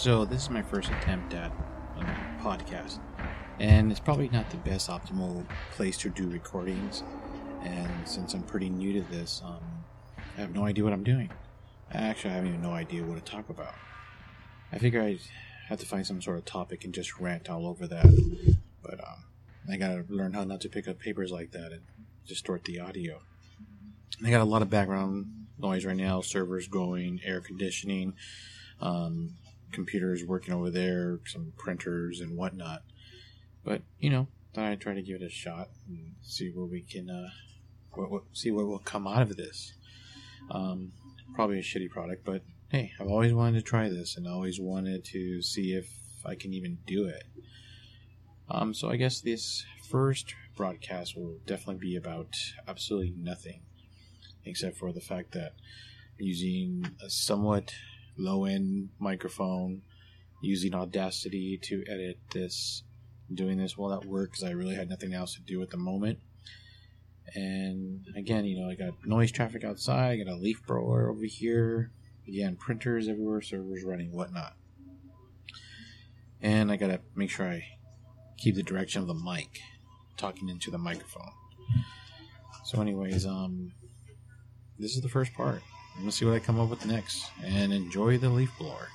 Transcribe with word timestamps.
So 0.00 0.24
this 0.24 0.44
is 0.44 0.48
my 0.48 0.62
first 0.62 0.88
attempt 0.88 1.34
at 1.34 1.52
a 1.98 2.42
podcast, 2.42 3.00
and 3.58 3.90
it's 3.90 4.00
probably 4.00 4.30
not 4.30 4.48
the 4.48 4.56
best 4.56 4.88
optimal 4.88 5.44
place 5.72 5.98
to 5.98 6.08
do 6.08 6.26
recordings. 6.30 7.02
And 7.62 8.08
since 8.08 8.32
I'm 8.32 8.42
pretty 8.42 8.70
new 8.70 8.94
to 8.94 9.02
this, 9.10 9.42
um, 9.44 9.60
I 10.38 10.40
have 10.40 10.54
no 10.54 10.64
idea 10.64 10.84
what 10.84 10.94
I'm 10.94 11.04
doing. 11.04 11.28
Actually, 11.92 12.30
I 12.30 12.36
have 12.36 12.46
even 12.46 12.62
no 12.62 12.70
idea 12.70 13.02
what 13.02 13.22
to 13.22 13.30
talk 13.30 13.50
about. 13.50 13.74
I 14.72 14.78
figure 14.78 15.02
I 15.02 15.18
have 15.68 15.80
to 15.80 15.86
find 15.86 16.06
some 16.06 16.22
sort 16.22 16.38
of 16.38 16.46
topic 16.46 16.86
and 16.86 16.94
just 16.94 17.20
rant 17.20 17.50
all 17.50 17.66
over 17.66 17.86
that. 17.86 18.06
But 18.82 19.06
um, 19.06 19.24
I 19.70 19.76
gotta 19.76 20.06
learn 20.08 20.32
how 20.32 20.44
not 20.44 20.62
to 20.62 20.70
pick 20.70 20.88
up 20.88 20.98
papers 20.98 21.30
like 21.30 21.50
that 21.50 21.72
and 21.72 21.82
distort 22.26 22.64
the 22.64 22.80
audio. 22.80 23.20
I 24.24 24.30
got 24.30 24.40
a 24.40 24.44
lot 24.44 24.62
of 24.62 24.70
background 24.70 25.26
noise 25.58 25.84
right 25.84 25.94
now. 25.94 26.22
Servers 26.22 26.68
going, 26.68 27.20
air 27.22 27.42
conditioning, 27.42 28.14
um, 28.80 29.34
computers 29.72 30.24
working 30.24 30.54
over 30.54 30.70
there, 30.70 31.20
some 31.26 31.52
printers 31.56 32.20
and 32.20 32.36
whatnot. 32.36 32.82
But 33.64 33.82
you 33.98 34.10
know, 34.10 34.28
I'd 34.56 34.80
try 34.80 34.94
to 34.94 35.02
give 35.02 35.20
it 35.20 35.24
a 35.24 35.30
shot 35.30 35.68
and 35.88 36.14
see 36.22 36.50
what 36.50 36.70
we 36.70 36.82
can, 36.82 37.10
uh, 37.10 37.30
what, 37.92 38.10
what, 38.10 38.22
see 38.32 38.50
what 38.50 38.66
will 38.66 38.78
come 38.78 39.06
out 39.06 39.22
of 39.22 39.36
this. 39.36 39.74
Um, 40.50 40.92
probably 41.34 41.58
a 41.58 41.62
shitty 41.62 41.90
product, 41.90 42.24
but 42.24 42.42
hey, 42.70 42.92
I've 43.00 43.08
always 43.08 43.32
wanted 43.32 43.58
to 43.58 43.64
try 43.64 43.88
this 43.88 44.16
and 44.16 44.26
always 44.26 44.60
wanted 44.60 45.04
to 45.06 45.42
see 45.42 45.74
if 45.74 45.88
I 46.24 46.34
can 46.34 46.52
even 46.52 46.78
do 46.86 47.06
it. 47.06 47.24
Um, 48.48 48.74
so 48.74 48.90
I 48.90 48.96
guess 48.96 49.20
this 49.20 49.64
first 49.88 50.34
broadcast 50.56 51.16
will 51.16 51.38
definitely 51.46 51.76
be 51.76 51.96
about 51.96 52.36
absolutely 52.66 53.14
nothing, 53.16 53.60
except 54.44 54.76
for 54.76 54.92
the 54.92 55.00
fact 55.00 55.32
that 55.32 55.54
using 56.18 56.84
a 57.02 57.08
somewhat 57.08 57.74
low 58.16 58.44
end 58.44 58.90
microphone, 58.98 59.82
using 60.40 60.74
Audacity 60.74 61.58
to 61.62 61.84
edit 61.88 62.18
this, 62.32 62.82
doing 63.32 63.58
this 63.58 63.76
while 63.76 63.92
at 63.92 64.04
work 64.04 64.30
because 64.30 64.44
I 64.44 64.50
really 64.50 64.74
had 64.74 64.88
nothing 64.88 65.14
else 65.14 65.34
to 65.34 65.40
do 65.40 65.62
at 65.62 65.70
the 65.70 65.76
moment. 65.76 66.18
And 67.34 68.06
again, 68.16 68.44
you 68.44 68.60
know, 68.60 68.68
I 68.68 68.74
got 68.74 69.06
noise 69.06 69.30
traffic 69.30 69.64
outside, 69.64 70.12
I 70.12 70.24
got 70.24 70.32
a 70.32 70.36
leaf 70.36 70.66
blower 70.66 71.10
over 71.10 71.24
here, 71.24 71.92
again, 72.26 72.56
printers 72.56 73.08
everywhere, 73.08 73.40
servers 73.40 73.84
running, 73.84 74.12
whatnot. 74.12 74.54
And 76.40 76.72
I 76.72 76.76
gotta 76.76 77.00
make 77.14 77.30
sure 77.30 77.46
I 77.46 77.64
keep 78.38 78.56
the 78.56 78.62
direction 78.62 79.02
of 79.02 79.08
the 79.08 79.14
mic, 79.14 79.60
talking 80.16 80.48
into 80.48 80.70
the 80.70 80.78
microphone. 80.78 81.30
So, 82.64 82.80
anyways, 82.80 83.26
um, 83.26 83.72
this 84.78 84.96
is 84.96 85.02
the 85.02 85.08
first 85.08 85.34
part. 85.34 85.62
Gonna 85.98 86.12
see 86.12 86.24
what 86.24 86.34
I 86.34 86.38
come 86.38 86.58
up 86.58 86.70
with 86.70 86.86
next, 86.86 87.30
and 87.44 87.72
enjoy 87.72 88.16
the 88.18 88.28
leaf 88.28 88.56
blower. 88.58 88.88